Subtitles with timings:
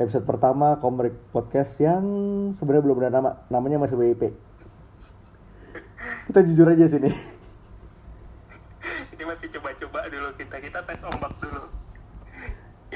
[0.00, 2.00] episode pertama Komrik Podcast yang
[2.56, 4.32] sebenarnya belum ada nama, namanya masih WIP.
[6.24, 7.12] Kita jujur aja sini.
[9.12, 11.68] Ini masih coba-coba dulu kita, kita tes ombak dulu.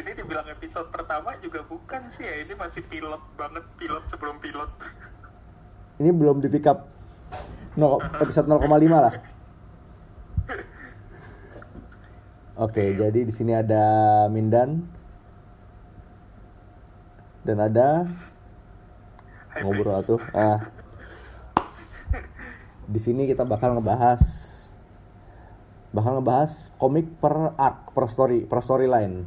[0.01, 4.73] Ini dibilang episode pertama juga bukan sih ya, ini masih pilot banget, pilot sebelum pilot.
[6.00, 6.89] Ini belum di pick up
[7.77, 9.12] no, episode 0,5 lah.
[12.64, 14.94] Oke, jadi di sini ada Mindan
[17.45, 18.09] dan ada
[19.55, 20.21] Hai, ngobrol tuh.
[20.34, 20.66] Ah.
[22.91, 24.20] Di sini kita bakal ngebahas
[25.95, 29.23] bakal ngebahas komik per arc, per story, per storyline.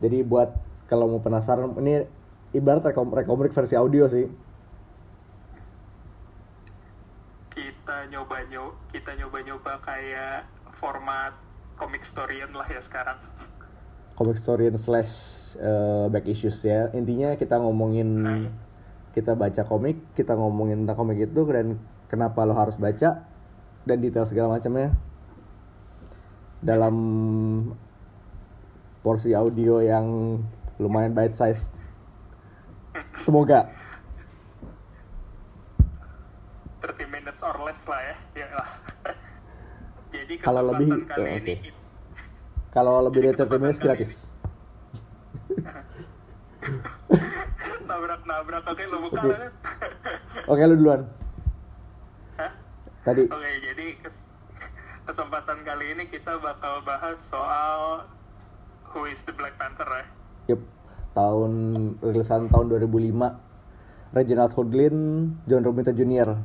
[0.00, 0.56] Jadi buat
[0.88, 2.08] kalau mau penasaran ini
[2.56, 4.24] ibarat rekom rekomrik versi audio sih.
[7.52, 10.48] Kita nyoba-nyoba, kita nyoba-nyoba kayak
[10.80, 11.36] format
[11.76, 13.20] comic storyan lah ya sekarang.
[14.16, 16.92] Comic story slash eh, back issues ya.
[16.92, 18.48] Intinya kita ngomongin Hmm.
[19.16, 23.24] kita baca komik, kita ngomongin tentang komik itu dan kenapa lo harus baca
[23.88, 24.92] dan detail segala macamnya
[26.60, 26.94] dalam
[29.00, 30.38] porsi audio yang
[30.76, 31.64] lumayan bite size.
[33.24, 33.70] Semoga
[36.82, 38.68] 30 minutes or less lah ya, ya lah.
[40.14, 41.54] Jadi Kalau lebih, eh, ini
[42.70, 44.27] kalau lebih dari 30 minutes gratis.
[48.28, 49.32] Nabrak-nabrak oke lu buka Oke.
[49.32, 49.52] kan?
[50.52, 51.00] Oke, lu duluan.
[52.36, 52.52] Hah?
[53.02, 54.24] Tadi Oke, jadi kes-
[55.04, 58.04] kesempatan kali ini kita bakal bahas soal
[58.88, 60.04] Who is the Black Panther ya.
[60.48, 60.60] Yup,
[61.12, 61.52] tahun
[62.00, 63.16] rilisan tahun 2005
[64.08, 64.96] Reginald Hudlin,
[65.44, 66.36] John Romita Jr.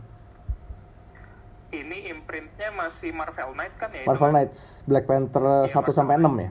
[1.74, 4.04] Ini imprintnya masih Marvel Knight kan ya?
[4.04, 4.36] Marvel kan?
[4.36, 6.50] Knights, Black Panther Iya, 1 Marvel sampai 6 ya?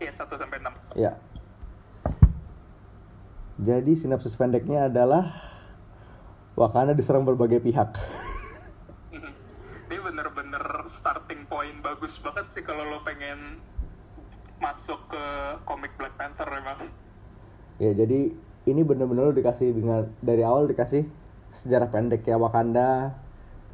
[0.00, 0.72] Iya, 1 sampai 6.
[0.96, 1.12] Ya.
[3.60, 5.36] Jadi sinopsis pendeknya adalah
[6.56, 7.92] Wakanda diserang berbagai pihak.
[9.92, 13.60] Ini bener-bener starting point bagus banget sih kalau lo pengen
[14.64, 15.24] masuk ke
[15.68, 16.88] komik Black Panther emang.
[17.80, 18.32] Ya, jadi
[18.68, 21.08] ini bener-bener dikasih dengan dari awal dikasih
[21.64, 23.16] sejarah pendek ya Wakanda,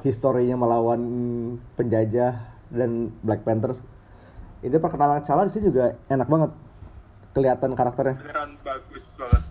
[0.02, 1.02] historinya melawan
[1.74, 2.38] penjajah
[2.70, 3.78] dan Black Panther.
[4.62, 6.50] Ini perkenalan Cala di sini juga enak banget.
[7.34, 8.16] Kelihatan karakternya.
[8.18, 9.45] Beneran bagus banget.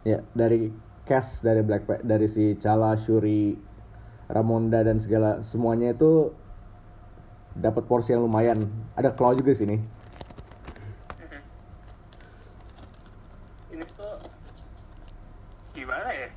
[0.00, 0.72] Ya, dari
[1.04, 3.52] cast dari Black Pa- dari si Chala, Shuri,
[4.32, 6.32] Ramonda dan segala semuanya itu
[7.58, 8.64] dapat porsi yang lumayan.
[8.96, 9.76] Ada Claw juga di sini.
[13.74, 14.14] Ini tuh
[15.76, 16.28] gimana ya?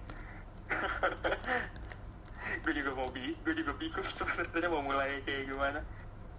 [2.63, 5.79] gue juga mau bi, gue juga bingung sebenarnya mau mulai kayak gimana.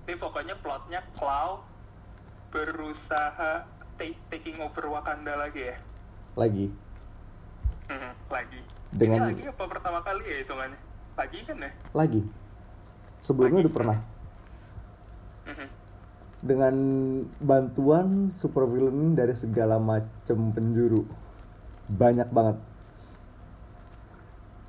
[0.05, 1.65] Ini pokoknya plotnya Cloud
[2.53, 3.65] berusaha
[3.97, 5.77] ta- taking over Wakanda lagi ya.
[6.37, 6.84] Lagi.
[8.95, 10.79] Dengan- Ini lagi apa pertama kali ya hitungannya?
[11.15, 11.71] Lagi kan ya?
[11.93, 12.21] Lagi.
[13.21, 13.67] Sebelumnya Lagi.
[13.67, 13.99] udah pernah.
[16.45, 16.75] Dengan
[17.41, 21.09] bantuan supervillain dari segala macam penjuru.
[21.89, 22.57] Banyak banget.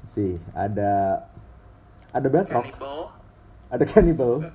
[0.08, 1.28] Sih, ada
[2.10, 2.64] ada Batroc,
[3.68, 4.48] ada Cannibal.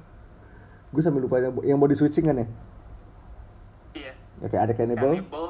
[0.91, 2.47] Gue sambil lupa yang, yang body switching kan ya?
[3.93, 4.13] Iya.
[4.41, 5.49] Oke, ada Cannibal, Cannibal.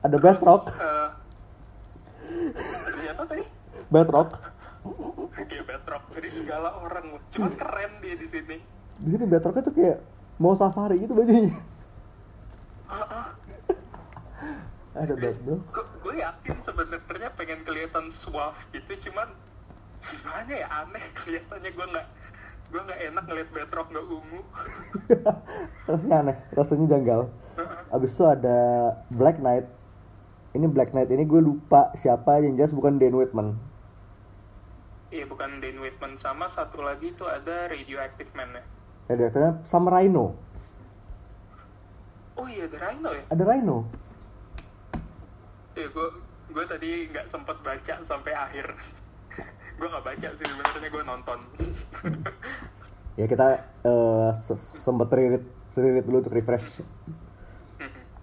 [0.00, 1.21] ada Batroc, Eh, ternyata
[3.92, 4.40] Batroc.
[5.36, 7.20] kayak Batroc dari segala orang loh.
[7.36, 8.56] Cuman keren dia di sini.
[8.96, 10.00] Di sini Batrocnya tuh kayak
[10.40, 11.52] mau safari gitu bajunya.
[14.96, 15.60] Ada Batroc.
[16.00, 19.28] Gue yakin sebenarnya pengen kelihatan suave gitu, cuman
[20.02, 22.06] gimana ya aneh kelihatannya gue nggak
[22.74, 24.40] gue nggak enak ngeliat Batroc nggak ungu.
[25.92, 27.20] rasanya aneh, rasanya janggal.
[27.92, 28.58] Abis itu ada
[29.12, 29.68] Black Knight.
[30.56, 33.71] Ini Black Knight ini gue lupa siapa yang jelas bukan Dan Whitman.
[35.14, 38.64] Iya bukan Dane Whitman sama satu lagi tuh ada Radioactive Man ya.
[39.10, 40.24] Direkturnya sama Rhino.
[42.36, 43.24] Oh iya ada Rhino ya.
[43.30, 43.76] Ada Rhino.
[45.76, 46.06] Iya gue
[46.54, 48.66] gue tadi nggak sempet baca sampai akhir.
[49.78, 51.38] gue nggak baca sih sebenarnya gue nonton.
[53.20, 53.44] Ya kita
[54.46, 55.42] se- sempet ririt,
[55.76, 56.80] ririt dulu untuk refresh.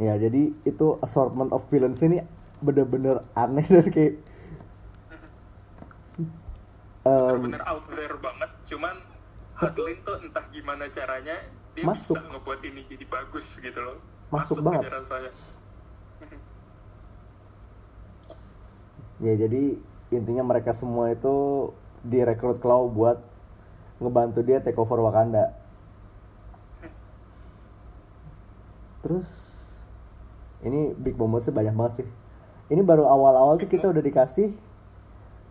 [0.00, 2.24] Ya jadi itu assortment of villains ini
[2.64, 4.14] bener-bener aneh dan kayak
[7.36, 8.96] em, bener out there banget cuman
[9.54, 11.36] Hadlin tuh entah gimana caranya
[11.76, 12.16] dia Masuk.
[12.16, 13.98] bisa ngebuat ini jadi bagus gitu loh
[14.30, 14.88] Masuk banget.
[14.88, 15.32] aja rasanya
[19.20, 19.76] Ya jadi
[20.08, 21.68] intinya mereka semua itu
[22.00, 23.20] direkrut Claw buat
[24.00, 25.52] ngebantu dia take over Wakanda.
[29.04, 29.28] Terus
[30.60, 32.08] ini big momentsnya banyak banget sih
[32.70, 34.52] ini baru awal-awal tuh kita udah dikasih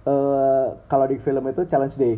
[0.02, 2.16] eh kalau di film itu challenge day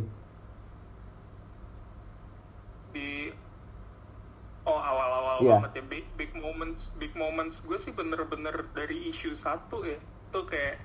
[2.91, 3.31] di
[4.63, 5.57] oh awal-awal Iya.
[5.57, 9.97] banget ya big big moments big moments gue sih bener-bener dari isu satu ya
[10.29, 10.77] tuh kayak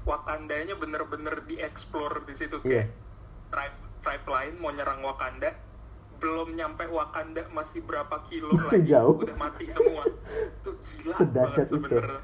[0.00, 2.84] Wakandanya bener-bener dieksplor di situ Iya.
[2.84, 2.88] kayak
[3.50, 5.52] tribe tribe lain mau nyerang Wakanda
[6.16, 9.16] belum nyampe Wakanda masih berapa kilo Masih lagi jauh.
[9.18, 10.04] udah mati semua
[10.64, 11.76] tuh gila Sedahsyat banget itu.
[11.80, 12.20] sebenernya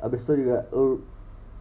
[0.00, 0.58] abis itu juga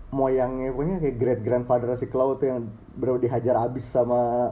[0.10, 2.60] moyangnya pokoknya kayak great grandfather si Claw tuh yang
[2.98, 4.52] baru dihajar abis sama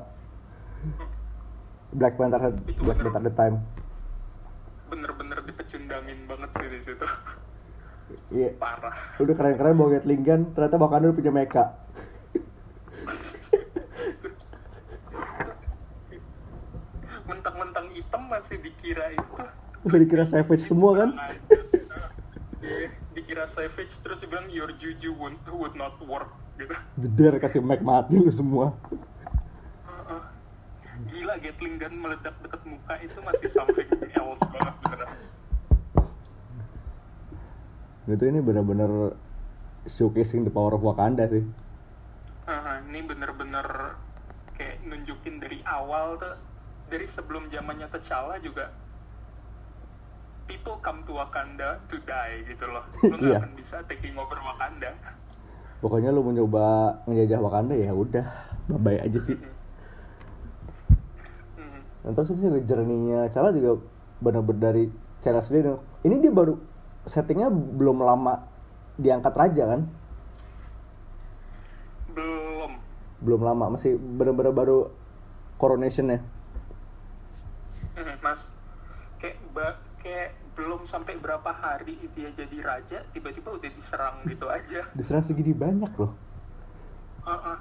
[1.98, 3.10] Black Panther Itu Black bener.
[3.10, 3.58] Panther the time.
[4.88, 7.08] bener-bener dipecundangin banget sih di situ.
[8.32, 8.56] Iya.
[8.56, 8.96] Parah.
[9.20, 11.76] Udah keren-keren bawa Gatling gun ternyata Wakanda udah punya mecha.
[17.28, 19.44] Mentang-mentang hitam masih dikira itu.
[19.84, 21.10] Udah dikira savage semua kan
[23.38, 26.74] Dikira savage terus dia bilang your juju would, would not work gitu.
[26.98, 28.74] Jeder kasih Mac mati lu semua.
[29.86, 30.22] Heeh.
[31.06, 33.86] gila Gatling gun meledak dekat muka itu masih something
[34.18, 35.18] else banget beneran.
[38.10, 39.14] Itu ini benar-benar
[39.86, 41.46] showcasing the power of Wakanda sih.
[42.50, 44.02] Heeh, ini bener-bener
[44.58, 46.42] kayak nunjukin dari awal tuh
[46.90, 48.74] dari sebelum zamannya T'Challa juga
[50.48, 53.40] people come to Wakanda to die gitu loh lu nggak Iya.
[53.40, 54.92] akan bisa taking over Wakanda
[55.78, 56.66] pokoknya lu mencoba
[57.06, 58.26] ngejajah Wakanda ya udah
[58.74, 59.38] bye aja sih
[61.54, 61.82] Hmm.
[62.04, 63.82] Dan terus sih journey-nya Chala juga
[64.20, 64.88] benar-benar dari
[65.20, 65.74] Chala sendiri.
[66.02, 66.56] Ini dia baru
[67.04, 68.46] settingnya belum lama
[68.96, 69.82] diangkat raja kan?
[72.08, 72.72] belum
[73.20, 74.94] Belum lama, masih benar-benar baru
[75.58, 76.20] coronation ya.
[77.94, 78.40] Hmm, mas
[79.18, 79.87] kayak ba- kayak
[80.58, 85.94] belum sampai berapa hari dia jadi raja tiba-tiba udah diserang gitu aja Diserang segini banyak
[85.96, 86.18] loh.
[87.24, 87.58] Heeh.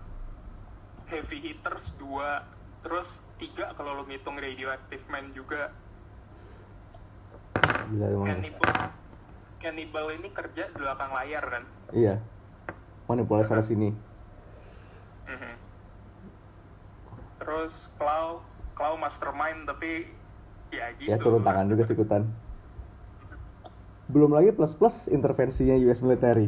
[1.06, 2.42] heavy hitters dua
[2.80, 3.06] terus
[3.36, 5.70] tiga kalau lo ngitung radioactive man juga
[7.86, 8.26] Gila emang.
[8.26, 8.72] cannibal
[9.58, 12.18] cannibal ini kerja di belakang layar kan Iya.
[13.06, 13.94] Manipulasi sana sini.
[15.26, 15.52] Mhm.
[17.36, 20.10] terus Clow Clow mastermind tapi
[20.68, 22.26] ya gitu Ya turun tangan juga sih ikutan.
[24.12, 26.46] Belum lagi plus-plus intervensinya US military.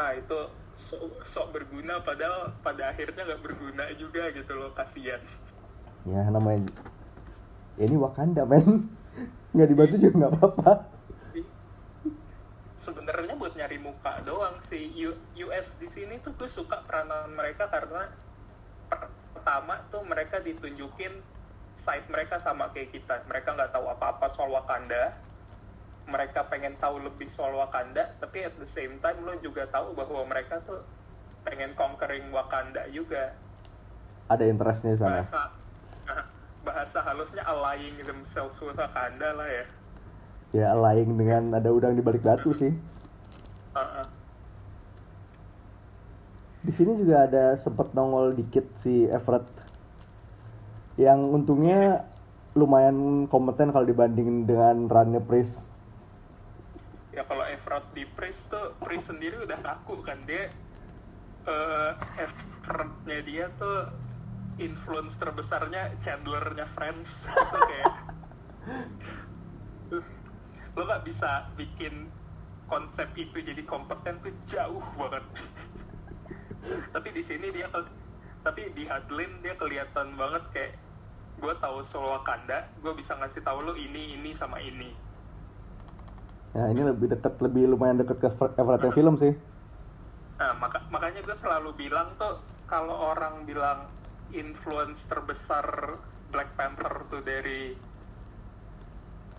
[0.00, 0.38] ah itu
[0.86, 1.02] sok,
[1.32, 5.22] sok berguna padahal pada akhirnya nggak berguna juga gitu loh kasihan
[6.06, 6.70] Ya namanya
[7.76, 8.66] ya, ini Wakanda men.
[9.54, 10.72] Nggak dibantu juga nggak apa-apa.
[12.84, 17.64] sebenarnya buat nyari muka doang sih U- US di sini tuh gue suka peranan mereka
[17.74, 18.02] karena
[18.90, 21.12] per- pertama tuh mereka ditunjukin
[21.84, 25.04] side mereka sama kayak kita mereka nggak tahu apa-apa soal Wakanda
[26.06, 30.22] mereka pengen tahu lebih soal Wakanda tapi at the same time lo juga tahu bahwa
[30.26, 30.82] mereka tuh
[31.42, 33.34] pengen conquering Wakanda juga
[34.26, 35.22] Ada interestnya sana.
[35.22, 35.42] bahasa
[36.66, 39.66] bahasa halusnya allying themselves with Wakanda lah ya
[40.54, 42.70] Ya lain dengan ada udang di balik batu sih.
[43.74, 44.06] Uh-uh.
[46.62, 49.44] Di sini juga ada sempet nongol dikit si Everett.
[50.96, 52.06] Yang untungnya
[52.56, 55.60] lumayan kompeten kalau dibanding dengan runnya Priest.
[57.66, 60.46] Efrat di Priest tuh Priest sendiri udah ngaku kan dia
[61.50, 63.90] eh effortnya dia tuh
[64.62, 67.10] influence terbesarnya Chandlernya Friends.
[67.26, 67.94] Itu kayak
[70.78, 72.06] lo gak bisa bikin
[72.70, 75.26] konsep itu jadi kompeten tuh jauh banget.
[76.94, 77.66] Tapi di sini dia
[78.46, 80.72] tapi di Hadlin dia kelihatan banget kayak
[81.42, 84.94] gue tahu soal Wakanda gue bisa ngasih tahu lo ini ini sama ini
[86.56, 89.36] Nah ini lebih deket, lebih lumayan deket ke Everett yang film sih.
[90.40, 93.92] Nah, maka, makanya gue selalu bilang tuh kalau orang bilang
[94.32, 95.96] influence terbesar
[96.32, 97.76] Black Panther tuh dari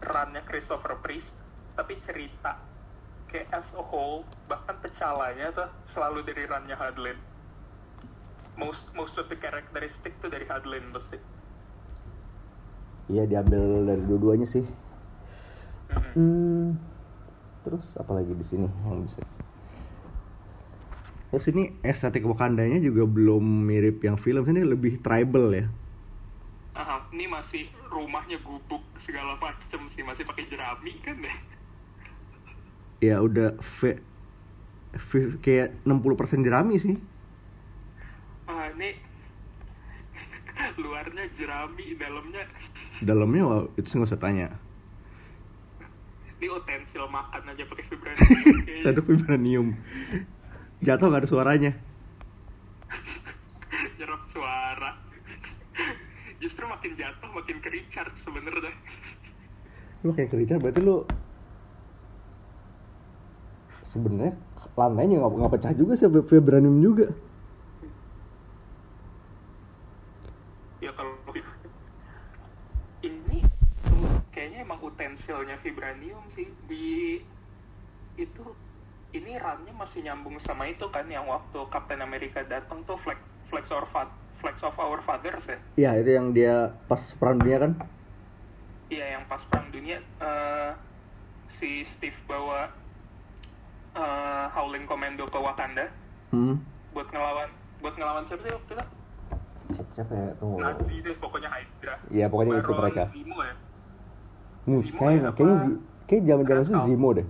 [0.06, 1.34] runnya Christopher Priest,
[1.74, 2.58] tapi cerita
[3.28, 7.18] kayak as a whole bahkan pecalanya tuh selalu dari runnya Hadlin.
[8.56, 11.18] Most most of the characteristic tuh dari Hadlin pasti.
[13.12, 14.66] Iya diambil dari dua-duanya sih.
[15.88, 16.76] Hmm,
[17.68, 19.20] terus apa lagi di sini yang bisa?
[21.28, 25.66] Terus ini estetik Wakandanya juga belum mirip yang film, ini lebih tribal ya.
[26.78, 31.34] Aha, ini masih rumahnya gubuk segala macem sih masih pakai jerami kan ya.
[33.02, 34.02] Ya udah ve-
[35.12, 36.96] ve- kayak 60% jerami sih.
[38.48, 38.96] Ah, ini
[40.82, 42.44] luarnya jerami, dalamnya
[43.02, 43.44] Dalamnya
[43.78, 44.67] itu sih nggak usah tanya.
[46.38, 49.68] Ini utensil makan aja pakai vibranium Sendok vibranium.
[50.86, 51.72] Jatuh nggak ada suaranya.
[53.98, 54.92] nyerap suara
[56.42, 58.74] justru makin jatuh makin ke Richard sebenernya
[60.06, 61.04] Lu kayak kerja berarti lu
[63.90, 64.38] sebenarnya
[64.78, 67.10] lantainya nggak pecah juga sih vibranium juga.
[70.78, 71.18] ya kalau
[73.02, 73.42] ini
[74.30, 77.18] kayaknya emang utensilnya vibranium sih di
[78.22, 78.46] itu
[79.18, 83.18] ini runnya masih nyambung sama itu kan yang waktu Captain America datang tuh flex
[83.48, 87.58] flex our fa- flex of our fathers ya Iya itu yang dia pas perang dunia
[87.60, 87.72] kan.
[88.88, 90.72] iya yang pas perang dunia eh,
[91.50, 92.70] si Steve bawa
[93.94, 95.88] eh, Howling Commando ke Wakanda
[96.28, 96.60] Hmm.
[96.92, 98.86] buat ngelawan buat ngelawan siapa sih waktu itu
[99.94, 100.32] Siapa ya?
[100.38, 100.60] Tunggu.
[100.60, 103.04] Nazi deh pokoknya Hydra Iya pokoknya itu Baron mereka.
[103.10, 103.56] Zemo ya
[104.64, 105.58] Hmm, Zemo kayaknya ya, kayaknya
[106.04, 106.86] kayak zaman-zaman itu Skull.
[106.86, 107.28] Zemo deh.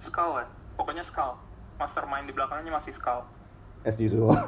[0.00, 1.32] Skull ya pokoknya Skull
[1.76, 3.26] mastermind di belakangnya masih Skull
[3.82, 4.30] As usual.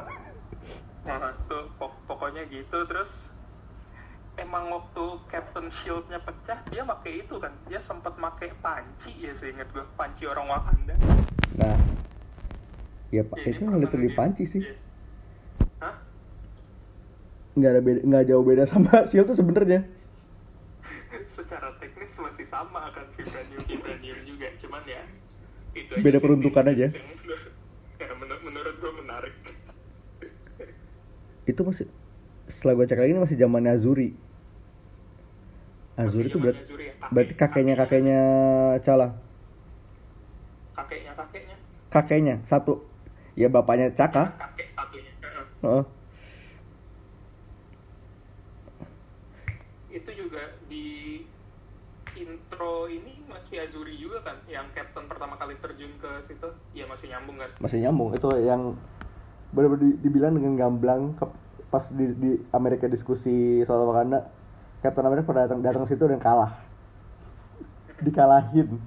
[1.02, 3.10] Nah, tuh pok- pokoknya gitu terus
[4.38, 9.66] emang waktu Captain Shield-nya pecah dia pakai itu kan dia sempat pakai panci ya seingat
[9.74, 10.94] gue panci orang Wakanda
[11.58, 11.74] Nah,
[13.10, 14.62] ya pak itu pernah literally panci sih.
[15.82, 15.98] Hah?
[17.52, 19.82] Nggak ada beda, nggak jauh beda sama Shield tuh sebenarnya.
[21.34, 25.02] secara teknis masih sama kan vibranium vibranium juga cuman ya
[25.74, 27.02] itu Beda peruntukan yang- aja.
[28.02, 29.34] Ya menur- menurut gue menarik
[31.42, 31.86] Itu masih
[32.46, 34.14] setelah gue cek lagi ini masih zamannya Azuri.
[35.94, 38.20] Azuri itu berarti Azuri ya, kakek- berarti kakeknya kakeknya
[38.80, 39.08] Cala.
[40.72, 41.56] kakeknya kakeknya
[41.88, 42.80] Kakeknya satu.
[43.34, 44.32] Ya bapaknya Caka.
[44.38, 45.12] kakek satunya.
[45.62, 45.84] Heeh.
[49.92, 51.20] itu juga di
[52.14, 53.11] intro ini
[53.52, 57.52] masih Azuri juga kan yang Captain pertama kali terjun ke situ ya masih nyambung kan?
[57.60, 58.08] Masih nyambung.
[58.16, 58.80] Itu yang
[59.52, 61.36] benar-benar di- dibilang dengan gamblang ke-
[61.68, 64.24] pas di, di Amerika diskusi soal Wakanda
[64.80, 66.64] Captain America pada datang datang situ dan kalah.
[68.08, 68.80] Dikalahin.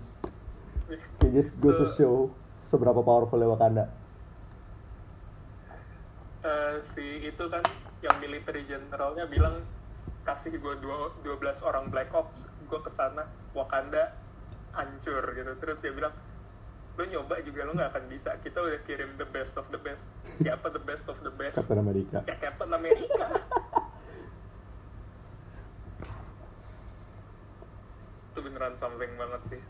[1.22, 2.34] Kayak just goes to show
[2.66, 3.94] seberapa powerful Wakanda.
[6.42, 7.62] Eh, si itu kan
[8.02, 9.62] yang military generalnya bilang
[10.26, 10.74] kasih gue
[11.22, 11.22] 12
[11.62, 14.25] orang Black Ops gue ke sana Wakanda
[14.76, 15.52] hancur gitu.
[15.58, 16.14] Terus dia bilang
[16.96, 18.36] lo nyoba juga lo nggak akan bisa.
[18.40, 20.04] Kita udah kirim the best of the best.
[20.40, 21.56] Siapa the best of the best?
[21.60, 22.24] Captain America.
[22.28, 23.26] Ya Captain America.
[28.32, 29.62] Itu beneran something banget sih.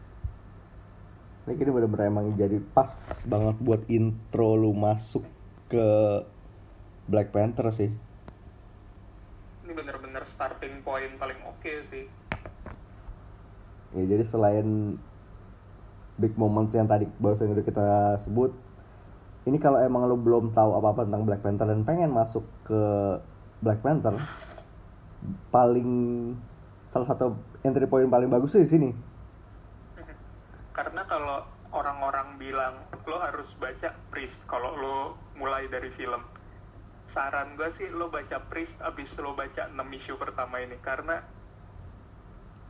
[1.45, 2.89] Ini kini bener-bener emang jadi pas
[3.21, 5.21] banget buat intro lu masuk
[5.69, 5.85] ke
[7.05, 7.93] Black Panther sih.
[9.61, 12.24] Ini bener-bener starting point paling oke sih
[13.95, 14.99] ya jadi selain
[16.19, 17.87] big moments yang tadi barusan udah kita
[18.23, 18.51] sebut
[19.45, 22.81] ini kalau emang lu belum tahu apa-apa tentang Black Panther dan pengen masuk ke
[23.61, 24.17] Black Panther
[25.53, 25.89] paling
[26.89, 28.89] salah satu entry point paling bagus tuh di sini.
[30.73, 31.45] Karena kalau
[31.77, 32.73] orang-orang bilang
[33.05, 34.97] lo harus baca Priest kalau lo
[35.37, 36.25] mulai dari film
[37.13, 40.73] saran gue sih lo baca Priest abis lo baca 6 issue pertama ini.
[40.81, 41.21] Karena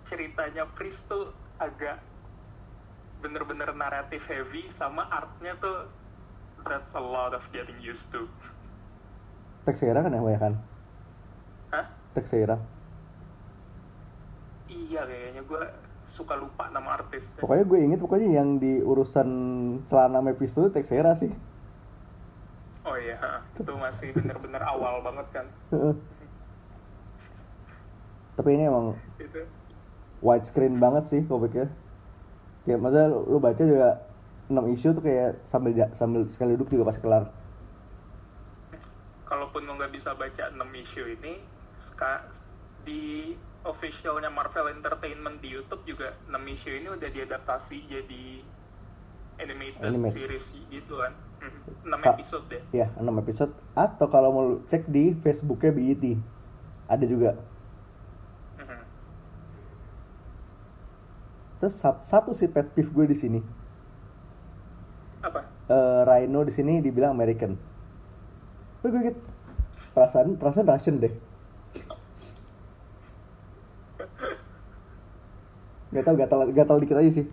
[0.09, 2.01] ceritanya Priest tuh agak
[3.23, 5.89] bener-bener naratif heavy sama artnya tuh
[6.67, 8.29] that's a lot of getting used to.
[9.65, 10.53] Texeira kan yang banyak kan?
[11.73, 11.85] Hah?
[12.13, 12.61] Texeira
[14.95, 15.63] iya kayaknya gue
[16.15, 17.43] suka lupa nama artisnya.
[17.43, 19.27] Pokoknya gue inget pokoknya yang di urusan
[19.91, 21.31] celana Mephisto itu Texeira sih.
[22.85, 23.17] Oh iya
[23.57, 25.45] itu masih bener-bener awal banget kan.
[28.39, 29.41] Tapi ini emang itu
[30.19, 31.67] widescreen banget sih komiknya
[32.63, 33.89] kayak maksudnya lu, lu baca juga
[34.45, 37.29] 6 isu tuh kayak sambil sambil sekali duduk juga pasti kelar.
[39.25, 41.41] Kalaupun lo nggak bisa baca 6 issue ini
[41.81, 42.29] ska-
[42.85, 43.33] di
[43.65, 48.25] officialnya Marvel Entertainment di YouTube juga 6 issue ini udah diadaptasi jadi
[49.41, 50.13] animated Anime.
[50.13, 51.13] series gitu kan.
[51.81, 52.61] 6 Ka- episode deh.
[52.71, 53.49] ya 6 episode.
[53.73, 56.05] Atau kalau mau lu cek di Facebooknya BET
[56.85, 57.33] ada juga
[61.65, 63.41] terus sat- satu sih pet peeve gue di sini.
[65.25, 65.41] Apa?
[65.65, 67.57] Eh, Rhino di sini dibilang American.
[68.85, 69.21] Gue gue gitu
[69.97, 71.09] perasaan perasaan Russian deh.
[75.89, 77.25] Gak tau gatal gatal dikit aja sih.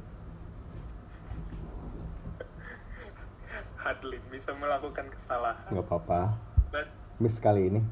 [3.76, 5.68] Hadlin bisa melakukan kesalahan.
[5.76, 6.20] Nggak apa-apa.
[6.72, 6.88] But
[7.20, 7.84] miss kali ini.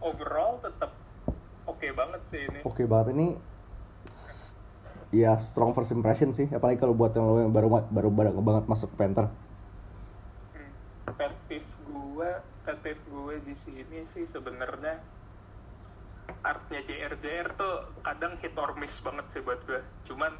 [0.00, 0.94] overall tetap
[1.66, 2.60] oke banget sih ini.
[2.62, 3.34] Oke banget ini
[5.10, 8.64] ya strong first impression sih apalagi kalau buat yang lo yang baru baru baru banget
[8.70, 9.26] masuk Panther
[10.54, 10.70] Hmm.
[11.50, 12.30] Peeve gue,
[12.66, 15.02] peeve gue di sini sih sebenarnya
[16.46, 19.82] artnya JRJR tuh kadang hit or miss banget sih buat gue.
[20.06, 20.30] Cuman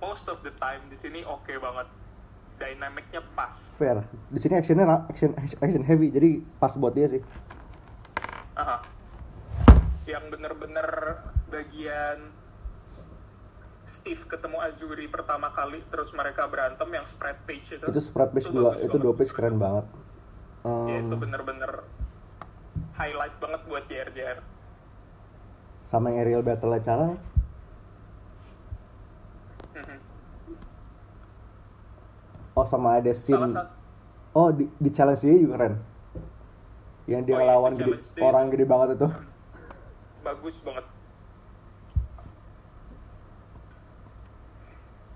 [0.00, 1.88] most of the time di sini oke banget.
[2.56, 3.52] Dynamicnya pas.
[3.76, 4.00] fair
[4.32, 7.20] di sini actionnya action action heavy jadi pas buat dia sih
[8.56, 8.80] Aha.
[10.08, 10.88] Yang bener-bener
[11.52, 12.32] bagian
[14.06, 17.82] Steve ketemu Azuri pertama kali terus mereka berantem yang spread page itu.
[17.90, 19.82] itu spread page itu dua itu dua page keren banget.
[20.62, 21.82] Ya, Em, itu bener-bener
[22.94, 24.38] highlight banget buat JRJR.
[25.82, 27.18] sama yang aerial battle cara
[29.74, 29.98] Mhm.
[32.54, 33.58] oh sama ada scene.
[34.38, 35.74] Oh di, di challenge dia juga keren.
[37.10, 39.08] Yang dia Oh iya, ngelawan di gede, orang gede banget itu.
[40.22, 40.86] Bagus banget.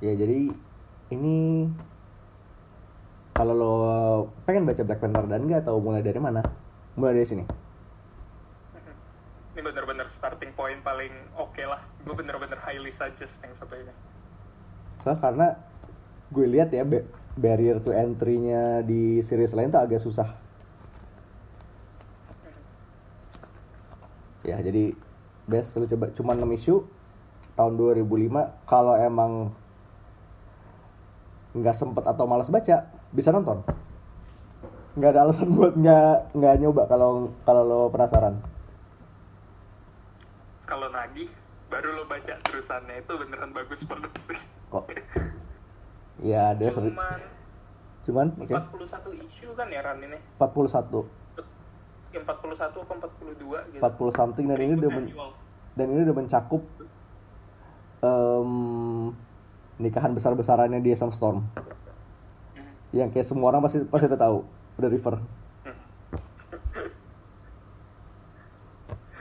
[0.00, 0.48] Ya jadi
[1.12, 1.68] ini
[3.36, 3.74] kalau lo
[4.44, 6.40] pengen baca Black Panther dan nggak tahu mulai dari mana
[6.96, 7.44] mulai dari sini
[9.50, 11.82] Ini bener-bener starting point paling oke lah.
[12.06, 13.90] Gue bener-bener highly suggest yang satu ini.
[15.02, 15.46] soalnya karena
[16.30, 17.04] gue lihat ya ba-
[17.34, 20.30] barrier to entry-nya di series lain tuh agak susah
[24.46, 24.94] ya jadi
[25.44, 26.76] best lu coba cuma 6 isu
[27.58, 29.52] tahun 2005 kalau emang
[31.50, 32.76] nggak sempet atau malas baca
[33.10, 33.62] bisa nonton.
[34.94, 38.38] Nggak ada alasan buat nggak nggak nyoba kalau kalau lo penasaran.
[40.64, 41.26] Kalau nagih,
[41.66, 44.38] baru lo baca terusannya itu beneran bagus banget sih.
[44.70, 44.86] kok?
[46.20, 47.18] Ya ada seri Cuman
[48.00, 48.54] cuman oke.
[48.54, 50.18] 41 isu kan ya Ran ini?
[50.38, 51.06] 41
[52.10, 53.82] Yang 41 atau 42 gitu.
[53.82, 55.10] 40 something dan ini udah men-
[55.74, 56.62] dan ini udah mencakup
[59.80, 61.40] nikahan besar besarannya dia sama Storm
[62.92, 64.38] yang kayak semua orang pasti pasti udah tahu
[64.76, 65.14] udah refer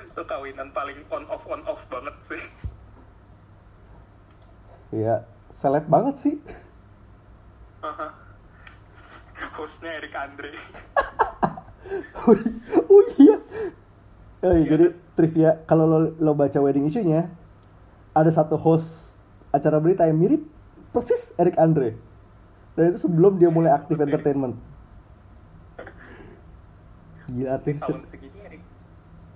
[0.10, 2.44] Itu kawinan paling on off on off banget sih.
[5.00, 5.24] ya
[5.56, 6.36] seleb banget sih
[7.80, 8.12] Aha.
[9.56, 10.52] Hostnya Eric Andre.
[12.28, 12.36] oh
[12.92, 13.40] oh iya
[14.44, 17.32] oh iya, jadi trivia kalau lo, lo baca wedding isunya
[18.12, 19.09] ada satu host
[19.56, 20.42] acara berita yang mirip
[20.94, 21.98] persis Eric Andre
[22.78, 24.56] dan itu sebelum dia mulai aktif entertainment
[27.30, 28.62] gila artis Tahun segini Eric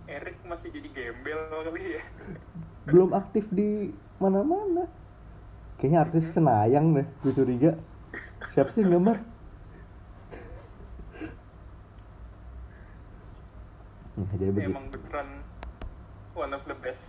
[0.10, 2.02] Eric masih jadi gembel kali ya.
[2.84, 4.86] belum aktif di mana-mana.
[5.80, 7.72] Kayaknya artis Cenayang deh, gue curiga.
[8.56, 9.18] Siapa sih gambar?
[14.14, 14.72] Nah, jadi begitu.
[14.72, 15.30] Emang beneran
[16.38, 17.04] one of the best.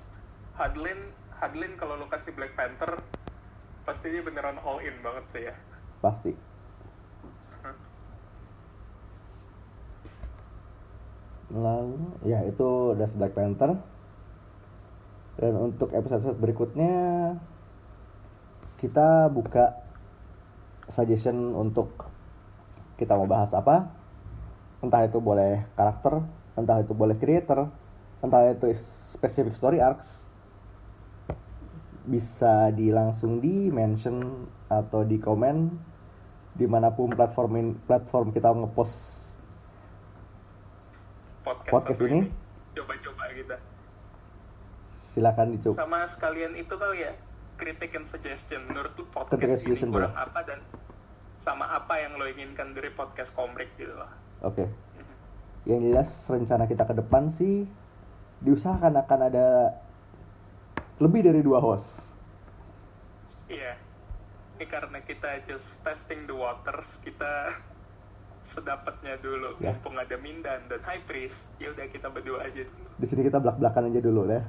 [0.57, 1.13] Hadlin,
[1.45, 3.05] Hadlin kalau lo kasih Black Panther,
[3.85, 5.53] pasti dia beneran all in banget sih ya.
[6.01, 6.33] Pasti.
[11.53, 13.77] Lalu, ya itu Das Black Panther.
[15.37, 16.97] Dan untuk episode berikutnya
[18.81, 19.85] kita buka
[20.89, 22.09] suggestion untuk
[22.97, 23.93] kita mau bahas apa.
[24.81, 26.25] Entah itu boleh karakter,
[26.57, 27.69] entah itu boleh creator,
[28.25, 28.73] entah itu
[29.13, 30.25] specific story arcs.
[32.05, 35.73] Bisa di langsung di mention atau di komen
[36.55, 39.25] di mana pun platform in- platform kita ngepost
[41.43, 42.21] Podcast, Podcast ini?
[42.73, 43.57] Coba-coba kita.
[44.87, 47.13] silakan dicoba Sama sekalian itu kali ya,
[47.55, 48.67] kritik and suggestion.
[48.67, 50.25] Menurut Kritik and podcast ini suggestion kurang boleh.
[50.25, 50.59] apa dan
[51.41, 54.09] sama apa yang lo inginkan dari podcast komrik gitu loh.
[54.41, 54.65] oke
[55.65, 57.69] yang jelas rencana kita ke depan sih
[58.41, 59.77] diusahakan akan ada
[61.03, 62.15] lebih dari dua host
[63.49, 63.73] Iya.
[64.57, 67.33] Ini karena kita just testing the waters, kita
[68.53, 69.51] sedapatnya dulu.
[69.59, 69.73] Ya.
[69.73, 72.91] Mumpung ada Mindan dan High Priest, ya udah kita berdua aja dulu.
[73.01, 74.43] di sini kita belak belakan aja dulu deh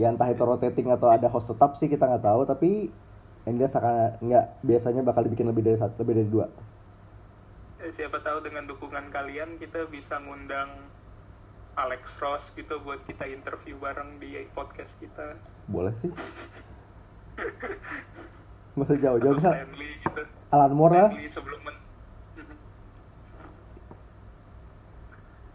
[0.00, 2.70] ya entah itu rotating atau ada host tetap sih kita nggak tahu tapi
[3.46, 3.94] yang jelas akan
[4.26, 6.46] nggak biasanya bakal dibikin lebih dari satu lebih dari dua
[7.76, 10.70] Eh, siapa tahu dengan dukungan kalian kita bisa ngundang
[11.76, 15.36] Alex Ross gitu buat kita interview bareng di podcast kita.
[15.68, 16.08] boleh sih
[18.80, 20.22] usah jauh-jauh bisa Stanley gitu.
[20.52, 21.84] Alan Moore lah sebelum men-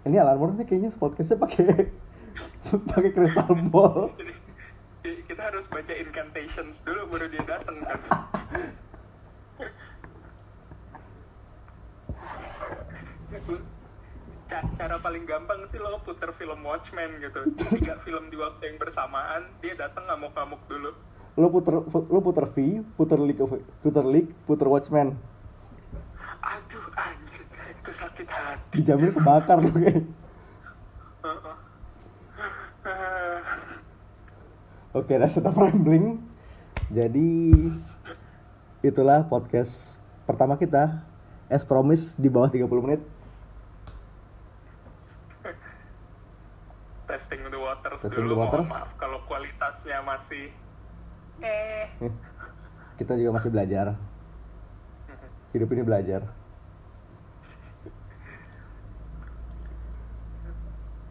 [0.06, 1.90] ini Alan Moore nih kayaknya podcastnya pakai
[2.94, 4.10] pakai crystal ball
[5.02, 8.00] Jadi, kita harus baca incantations dulu baru dia datang kan.
[14.52, 17.40] Ca- cara paling gampang sih lo puter film Watchmen gitu
[17.72, 20.92] tiga film di waktu yang bersamaan dia datang ngamuk-ngamuk dulu
[21.32, 21.74] lu puter
[22.06, 22.56] lu puter V
[22.94, 25.16] puter League of- puter League puter Watchmen
[26.42, 28.76] Aduh anjir itu sakit hati.
[28.76, 30.04] dijamin kebakar lu kayak
[34.92, 36.20] Oke, that's enough rambling.
[36.92, 37.56] Jadi
[38.82, 39.96] itulah podcast
[40.28, 41.00] pertama kita.
[41.48, 43.02] As promise di bawah 30 menit.
[47.32, 48.36] Testing the waters Testing dulu.
[48.36, 48.68] the waters.
[48.68, 50.46] Mohon maaf kalau kualitasnya masih
[51.40, 51.88] eh
[53.00, 53.96] Kita juga masih belajar.
[55.56, 56.22] Hidup ini belajar.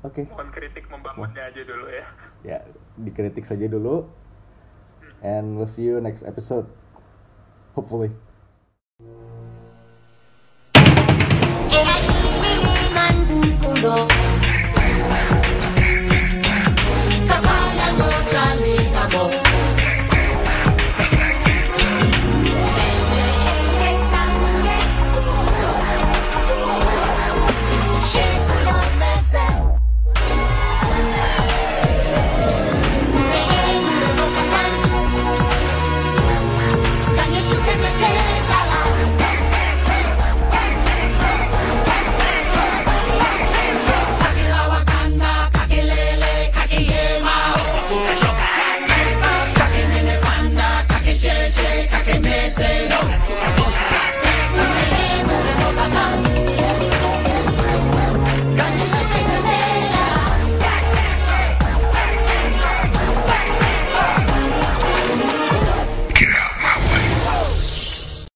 [0.00, 2.06] Oke, mohon kritik membangunnya aja dulu ya.
[2.40, 2.58] ya
[2.96, 4.08] dikritik saja dulu.
[5.20, 6.64] And we'll see you next episode.
[7.76, 8.08] Hopefully.
[11.68, 13.16] Era il man
[13.60, 14.08] kundo
[17.96, 19.39] go jolly, double.